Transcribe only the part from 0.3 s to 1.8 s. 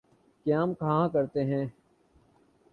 قیام کہاں کرتے ہیں؟